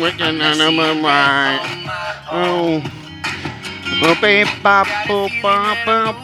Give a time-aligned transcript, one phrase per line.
[0.00, 1.58] Wicked animal right.
[2.30, 2.80] Oh.
[4.00, 6.16] Baby, pop, pop, pop, pop,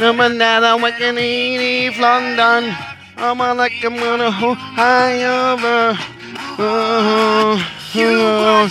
[0.00, 2.74] Number nine, I'm waking in London.
[3.18, 5.98] I'm like a mother who high over.
[6.58, 7.60] Oh,
[7.94, 8.68] oh,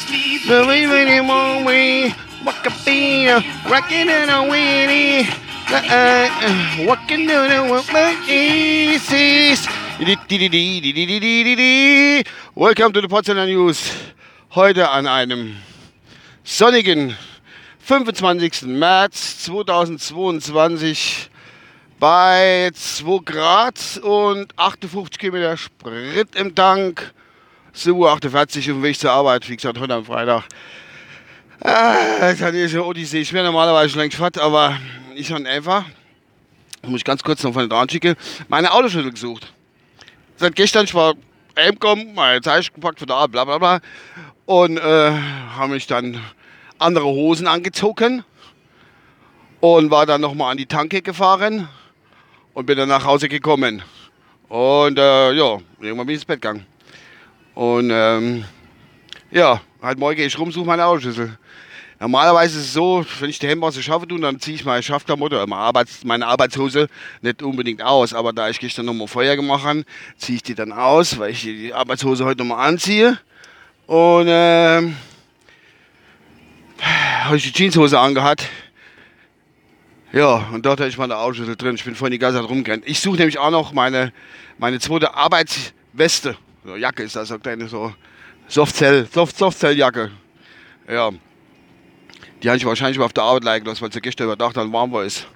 [0.47, 5.29] the way we want we walk up here, rocking in a weenie.
[5.67, 7.71] Uh, uh, walking down the
[8.27, 9.84] easy.
[12.53, 13.91] Welcome to the Potsdamer News.
[14.53, 15.55] Heute an einem
[16.43, 17.15] sonnigen
[17.79, 18.63] 25.
[18.63, 21.29] März 2022
[21.97, 27.13] bei 2 Grad und 58 Kilometer Sprit im Tank.
[27.73, 30.43] 7.48 Uhr auf dem Weg zur Arbeit, wie gesagt, heute am Freitag.
[31.61, 33.21] Ah, ist eine Odyssee.
[33.21, 34.77] Ich wäre normalerweise schon längst fett, aber
[35.15, 35.85] ich habe einfach,
[36.85, 38.17] muss ich ganz kurz noch von dran schicken,
[38.49, 39.54] meine Autoschlüssel gesucht.
[40.37, 41.13] Seit gestern, ich war
[41.57, 43.79] heimgekommen, meine Zeichen gepackt von da, bla bla bla.
[44.45, 46.19] Und äh, habe mich dann
[46.77, 48.25] andere Hosen angezogen
[49.61, 51.69] und war dann nochmal an die Tanke gefahren
[52.53, 53.81] und bin dann nach Hause gekommen.
[54.49, 56.65] Und äh, ja, irgendwann bin ich ins Bett gegangen.
[57.53, 58.43] Und ähm,
[59.31, 61.37] ja, halt morgen gehe ich rum, suche meine Autoschlüssel.
[61.99, 64.65] Normalerweise ist es so, wenn ich die Hemd aus der Schaffe tue, dann ziehe ich
[64.65, 66.89] meine Schaffklamotte, meine, Arbeits-, meine Arbeitshose
[67.21, 68.13] nicht unbedingt aus.
[68.13, 69.85] Aber da ich gestern nochmal Feuer gemacht habe,
[70.17, 73.17] ziehe ich die dann aus, weil ich die Arbeitshose heute nochmal anziehe.
[73.87, 74.95] Und ähm,
[77.23, 78.47] habe ich die Jeanshose angehabt.
[80.11, 81.75] Ja, und dort hatte ich meine Autoschlüssel drin.
[81.75, 82.83] Ich bin vorhin die ganze Zeit rumgerannt.
[82.85, 84.13] Ich suche nämlich auch noch meine,
[84.57, 86.37] meine zweite Arbeitsweste.
[86.63, 87.93] So, Jacke ist das, so kleine so
[88.47, 90.11] Softzell, Soft, Softzelljacke.
[90.87, 91.11] Ja.
[92.41, 94.71] Die habe ich wahrscheinlich mal auf der Arbeit liegen lassen, weil sie gestern überdacht dann
[94.71, 95.27] warm war ist.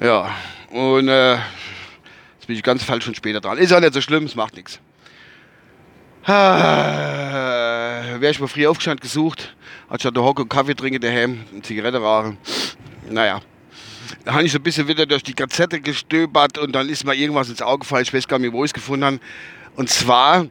[0.00, 0.34] Ja.
[0.70, 3.58] Und äh, jetzt bin ich ganz falsch und später dran.
[3.58, 4.80] Ist auch nicht so schlimm, es macht nichts.
[6.24, 9.56] Ah, Wäre ich mal früh aufgestanden gesucht,
[9.88, 12.38] anstatt der Hocke und Kaffee trinken daheim, und Zigarette rauchen.
[13.10, 13.40] Naja.
[14.24, 17.14] Da habe ich so ein bisschen wieder durch die Gazette gestöbert und dann ist mir
[17.14, 18.04] irgendwas ins Auge gefallen.
[18.04, 19.20] Ich weiß gar nicht, wo ich es gefunden habe.
[19.74, 20.46] Und zwar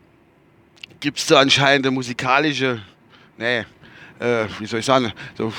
[1.00, 2.82] gibt es da anscheinend eine musikalische,
[3.38, 3.66] nee,
[4.22, 5.56] äh, wie soll ich sagen, so, so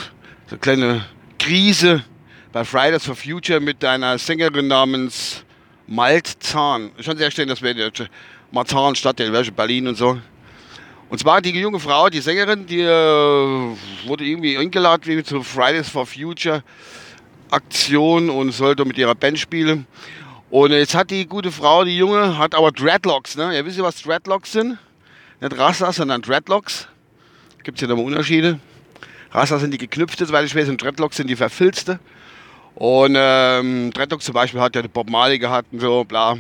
[0.51, 1.05] eine kleine
[1.39, 2.05] Krise
[2.53, 5.45] bei Fridays for Future mit einer Sängerin namens
[5.87, 6.93] Malt Zahn.
[7.01, 8.05] Schon sehr schön, dass wir die
[8.53, 10.19] Marzahn Stadtteil, welche Berlin und so.
[11.09, 16.07] Und zwar die junge Frau, die Sängerin, die äh, wurde irgendwie eingeladen zur Fridays for
[16.07, 16.63] Future
[17.51, 19.87] Aktion und sollte mit ihrer Band spielen.
[20.51, 23.37] Und jetzt hat die gute Frau, die Junge, hat aber Dreadlocks.
[23.37, 23.55] Ne?
[23.57, 24.79] Ihr wisst ja, was Dreadlocks sind?
[25.41, 26.89] Nicht Rastas, sondern Dreadlocks.
[27.63, 28.59] Gibt es ja nochmal Unterschiede.
[29.31, 31.99] Rastas sind die geknüpfte, weil ich weiß, und Dreadlocks sind die verfilzte.
[32.75, 36.37] Und ähm, Dreadlocks zum Beispiel hat ja Bob Marley gehabt und so, bla.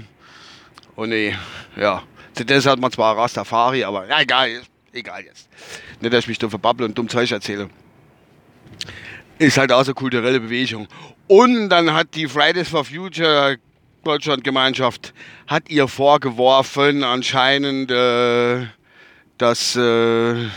[0.97, 1.35] Und nee,
[1.77, 2.03] ja.
[2.35, 4.63] Zuerst hat man zwar Rastafari, aber ja, egal,
[4.93, 5.49] egal jetzt.
[6.01, 7.69] Nicht, dass ich mich da verbabble und dumm Zeug erzähle.
[9.39, 10.89] Ist halt auch so kulturelle Bewegung.
[11.29, 13.59] Und dann hat die Fridays for Future
[14.05, 15.15] Deutschlandgemeinschaft
[15.47, 18.67] hat ihr vorgeworfen, anscheinend, äh,
[19.39, 20.49] dass, äh,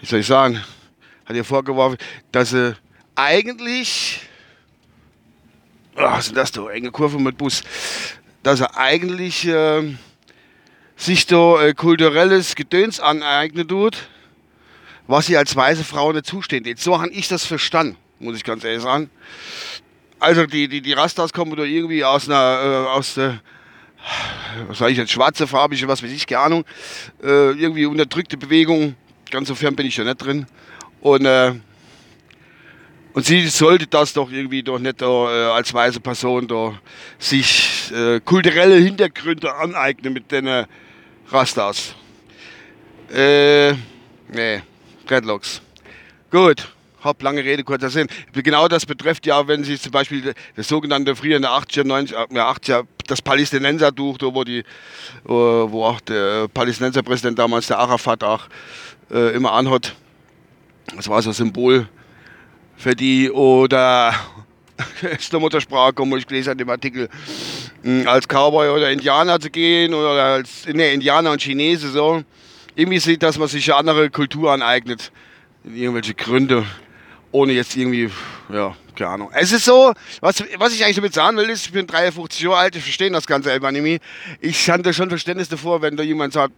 [0.00, 0.62] wie soll ich sagen,
[1.26, 1.98] hat ihr vorgeworfen,
[2.32, 2.76] dass sie
[3.14, 4.20] eigentlich,
[5.96, 7.62] oh, was ist das da, enge Kurve mit Bus,
[8.42, 9.94] dass er eigentlich äh,
[10.96, 14.08] sich da äh, kulturelles Gedöns aneignen tut,
[15.06, 16.66] was sie als weiße Frau nicht zusteht.
[16.66, 19.10] Jetzt so habe ich das verstanden, muss ich ganz ehrlich sagen.
[20.18, 23.40] Also die, die, die Rastas kommen da irgendwie aus einer, äh, aus der,
[24.68, 26.64] was sage ich jetzt, schwarze, farbige, was weiß ich, keine Ahnung,
[27.22, 28.94] äh, irgendwie unterdrückte Bewegung,
[29.30, 30.46] ganz so fern bin ich ja nicht drin.
[31.00, 31.52] Und, äh,
[33.12, 36.74] und sie sollte das doch irgendwie doch nicht äh, als weiße Person da
[37.18, 40.66] sich äh, kulturelle Hintergründe aneignen mit den
[41.28, 41.94] Rastas.
[43.12, 43.72] Äh,
[44.28, 44.62] nee,
[45.06, 45.60] Dreadlocks.
[46.30, 46.68] Gut
[47.02, 48.08] hab lange Rede, kurzer Sinn.
[48.32, 52.28] Genau das betrifft ja, wenn Sie zum Beispiel das sogenannte früher in der 80er, 90er,
[52.30, 54.64] 80er das Palästinensertuch, wo, die,
[55.24, 58.46] wo auch der Palästinenserpräsident damals, der Arafat, auch
[59.10, 59.94] äh, immer anhat.
[60.96, 61.88] Das war so ein Symbol
[62.76, 63.30] für die.
[63.30, 64.14] Oder
[65.18, 67.08] ist der Muttersprache, wo ich gelesen habe, im Artikel,
[67.82, 72.22] hm, als Cowboy oder Indianer zu gehen oder als ne, Indianer und Chinese so.
[72.76, 75.12] Irgendwie sieht, dass man sich eine andere Kultur aneignet.
[75.64, 76.64] Irgendwelche Gründe
[77.32, 78.10] ohne jetzt irgendwie,
[78.52, 79.30] ja, keine Ahnung.
[79.32, 82.56] Es ist so, was, was ich eigentlich damit sagen will, ist, ich bin 53 Jahre
[82.56, 83.98] alt, ich verstehe das ganze Elbanimi.
[84.40, 86.52] Ich hatte schon Verständnis davor, wenn da jemand sagt,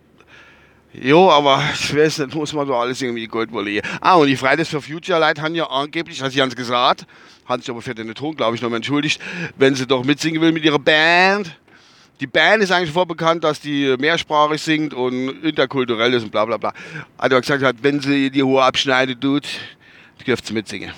[0.95, 3.81] Jo, aber ich weiß nicht, muss man doch alles irgendwie Gold wollen.
[4.03, 7.07] Ah, und die Fridays for Future Leute haben ja angeblich, hat sie ganz gesagt,
[7.47, 9.19] haben sich aber für den Ton, glaube ich, noch mal entschuldigt,
[9.57, 11.57] wenn sie doch mitsingen will mit ihrer Band,
[12.21, 16.57] Die Band ist eigentlich vorbekannt, dass die mehrsprachig singt und interkulturell ist und bla bla
[16.57, 16.73] bla.
[17.19, 19.45] Also gesagt hat, wenn sie die Hohe abschneidet tut,
[20.25, 20.93] dürft sie mitsingen.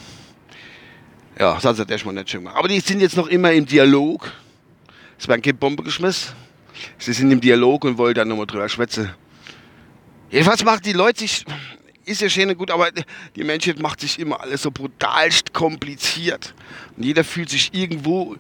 [1.39, 2.57] Ja, das hat schon mal nicht schön gemacht.
[2.57, 4.31] Aber die sind jetzt noch immer im Dialog.
[5.19, 6.33] Es werden keine Bombe geschmissen.
[6.99, 9.11] Sie sind im Dialog und wollen dann nochmal drüber schwätzen.
[10.31, 11.45] Jedenfalls macht die Leute sich,
[12.05, 12.89] ist ja schön und gut, aber
[13.37, 16.55] die Menschheit macht sich immer alles so brutalst kompliziert.
[16.97, 18.37] Und jeder fühlt sich irgendwo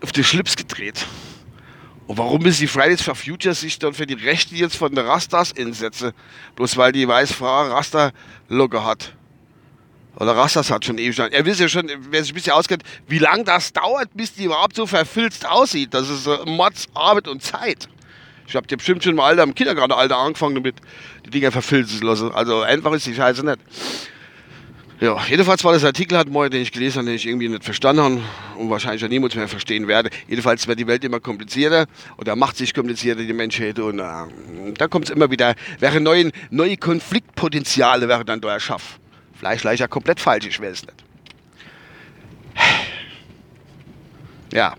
[0.00, 1.06] auf den Schlips gedreht.
[2.06, 5.06] Und warum ist die Fridays for Future sich dann für die Rechte jetzt von der
[5.06, 6.12] Rastas einsetzen?
[6.56, 8.12] Bloß weil die Weißfrau Rasta
[8.48, 9.14] locker hat.
[10.16, 11.18] Oder Rastas hat schon ewig.
[11.18, 14.44] Er wisst ja schon, wer sich ein bisschen auskennt, wie lange das dauert, bis die
[14.44, 15.92] überhaupt so verfilzt aussieht.
[15.92, 17.88] Das ist äh, Mods, Arbeit und Zeit.
[18.46, 20.76] Ich habe dir bestimmt schon im Alter, im Kindergartenalter angefangen damit,
[21.24, 22.32] die Dinger verfilzen zu lassen.
[22.32, 23.58] Also einfach ist die Scheiße nicht.
[25.00, 27.64] Ja, jedenfalls war das Artikel hat morgen, den ich gelesen habe, den ich irgendwie nicht
[27.64, 28.22] verstanden habe
[28.56, 30.08] und wahrscheinlich auch niemand mehr verstehen werde.
[30.28, 33.78] Jedenfalls wird die Welt immer komplizierter oder macht sich komplizierter, die Menschheit.
[33.80, 34.02] Und äh,
[34.78, 39.03] da kommt es immer wieder, wäre neue, neue Konfliktpotenziale wäre dann da erschaffen.
[39.44, 41.04] Vielleicht leicht ja komplett falsch, ich weiß es nicht.
[44.54, 44.74] Ja,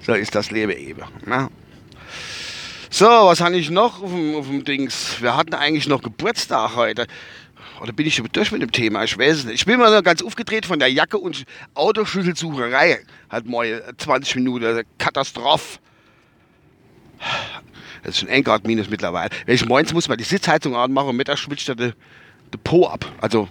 [0.00, 1.02] so ist das Leben eben.
[1.24, 1.48] Ne?
[2.90, 5.22] So, was habe ich noch auf dem, auf dem Dings?
[5.22, 7.06] Wir hatten eigentlich noch Geburtstag heute.
[7.80, 9.04] Oder bin ich schon durch mit dem Thema?
[9.04, 9.54] Ich weiß es nicht.
[9.54, 11.44] Ich bin mal ganz aufgedreht von der Jacke und
[11.74, 12.98] Autoschlüsselsucherei.
[13.30, 14.82] Halt mal 20 Minuten.
[14.98, 15.78] Katastrophe.
[18.02, 19.30] Das ist schon 1 Grad minus mittlerweile.
[19.44, 21.92] Wenn ich morgens muss mal die Sitzheizung anmachen und mittags schwitzt der,
[22.52, 23.04] der Po ab.
[23.20, 23.48] Also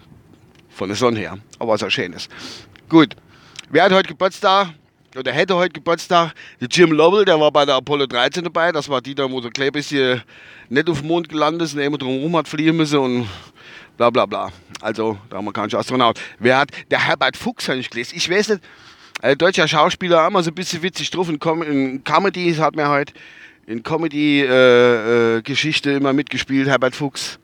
[0.69, 1.38] von der Sonne her.
[1.59, 2.30] Aber was auch schön ist.
[2.89, 3.15] Gut.
[3.69, 4.69] Wer hat heute Geburtstag?
[5.18, 6.33] Oder hätte heute Geburtstag?
[6.59, 8.71] Der Jim Lovell, der war bei der Apollo 13 dabei.
[8.71, 10.21] Das war die, da wo so ein bisschen
[10.69, 13.27] nicht auf dem Mond gelandet ist und immer drumherum hat fliehen müssen und
[13.97, 14.51] bla bla bla.
[14.81, 16.19] Also der amerikanische Astronaut.
[16.39, 16.71] Wer hat?
[16.92, 18.15] Der Herbert Fuchs habe ich gelesen.
[18.18, 18.62] Ich weiß nicht,
[19.21, 21.30] ein deutscher Schauspieler, immer so ein bisschen witzig drauf.
[21.30, 23.13] In, Com in Comedy hat mir heute
[23.65, 27.39] in Comedy-Geschichte äh, äh, immer mitgespielt, Herbert Fuchs.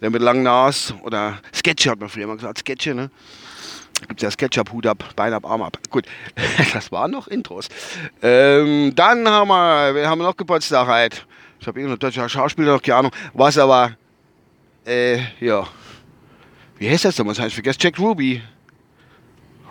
[0.00, 3.10] Der mit langen Nas oder Sketche hat man früher mal gesagt, Sketche, ne?
[4.08, 5.78] Gibt ja Sketchup, Hut ab, Bein ab, Arm ab.
[5.90, 6.04] Gut,
[6.74, 7.68] das waren noch Intros.
[8.20, 11.26] Ähm, dann haben wir, wir haben noch Geburtstag halt.
[11.58, 13.12] Ich habe irgendeinen deutschen Schauspieler noch, keine Ahnung.
[13.32, 13.96] Was aber,
[14.86, 15.66] äh, ja.
[16.76, 17.26] Wie heißt das denn?
[17.26, 18.42] Was heißt, ich vergesse Jack Ruby.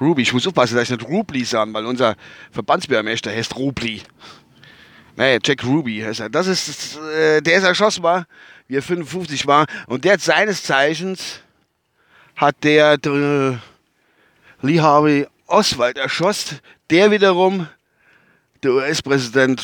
[0.01, 2.15] Ruby, ich muss aufpassen, dass ich nicht Rubli sagen, weil unser
[2.51, 4.01] Verbandsbürgermeister heißt Rubli.
[5.15, 6.29] Nee, Jack Ruby heißt er.
[6.29, 8.25] Das ist, äh, der ist erschossen war,
[8.67, 9.65] wie er 55 war.
[9.87, 11.41] Und der hat seines Zeichens,
[12.35, 13.59] hat der, der
[14.61, 16.59] Lee Harvey Oswald erschossen,
[16.89, 17.67] der wiederum
[18.63, 19.63] der US-Präsident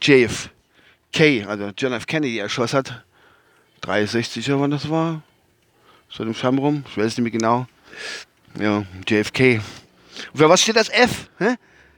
[0.00, 2.06] JFK, also John F.
[2.06, 3.04] Kennedy, erschossen hat.
[3.82, 5.22] 63, wann das war.
[6.08, 7.66] So dem Scham rum, ich weiß nicht mehr genau.
[8.58, 9.60] Ja, JFK.
[10.32, 11.28] Und für was steht das F?
[11.38, 11.56] Hä?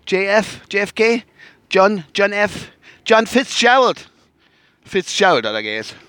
[0.09, 1.23] JF, JFK?
[1.71, 2.71] John, John F.
[3.05, 4.11] John Fitzgerald.
[4.85, 6.06] Fitzgerald hat er geheißen.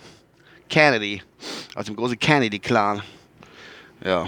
[0.68, 1.22] Kennedy.
[1.76, 3.02] Aus dem großen Kennedy-Clan.
[4.04, 4.28] Ja.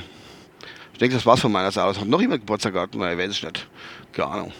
[0.93, 1.99] Ich denke, das war's von meiner Seite.
[1.99, 2.95] Hat noch jemand Geburtstag gehabt?
[2.95, 3.67] Nein, weiß ich nicht.
[4.11, 4.53] Keine Ahnung.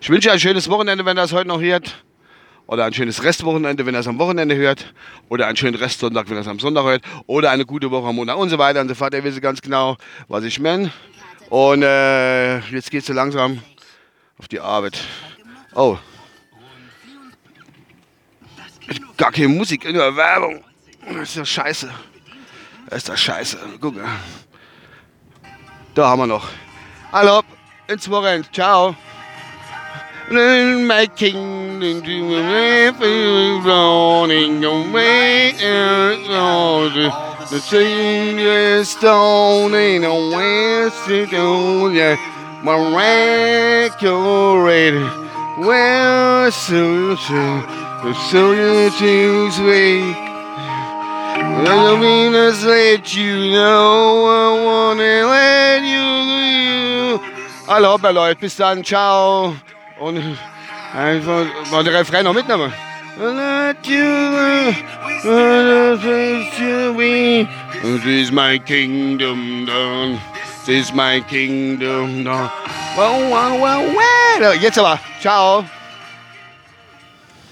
[0.00, 2.04] Ich wünsche euch ein schönes Wochenende, wenn ihr es heute noch hört.
[2.66, 4.92] Oder ein schönes Restwochenende, wenn ihr es am Wochenende hört.
[5.30, 7.02] Oder einen schönen Restsonntag, wenn ihr es am Sonntag hört.
[7.26, 9.14] Oder eine gute Woche am Montag und so weiter und so fort.
[9.14, 9.96] Ihr wisst ganz genau,
[10.28, 10.92] was ich meine.
[11.48, 13.62] Und äh, jetzt geht es so langsam
[14.36, 14.98] auf die Arbeit.
[15.74, 15.96] Oh.
[19.16, 20.62] Gar keine Musik, nur Werbung.
[21.12, 21.90] Das ist ja scheiße.
[22.88, 23.58] Das ist das scheiße.
[23.80, 24.04] Guck mal.
[25.94, 26.48] Da haben wir noch.
[27.12, 27.42] Hallo,
[27.86, 28.48] ins Wochenende.
[28.52, 28.94] Ciao.
[30.30, 32.02] My kingdom
[37.50, 42.14] the senior stone in a west to yeah
[42.62, 43.96] miraculous
[45.56, 47.62] well so so
[48.30, 49.58] so you choose
[51.42, 56.18] me I mean to let you know I wanna let you
[57.68, 59.54] Hallo, Leute, bis dann, ciao.
[60.00, 60.38] Und
[60.94, 62.72] einfach mal den Refrain noch mitnehmen.
[67.82, 70.18] This is my kingdom done.
[70.64, 72.50] This is my kingdom done.
[72.96, 74.54] Well, well, well, well.
[74.54, 74.98] Jetzt aber.
[75.20, 75.64] Ciao.